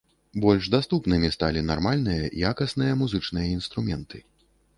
Больш 0.43 0.69
даступнымі 0.75 1.29
сталі 1.35 1.63
нармальныя, 1.67 2.31
якасныя 2.53 2.97
музычныя 3.03 3.47
інструменты. 3.59 4.25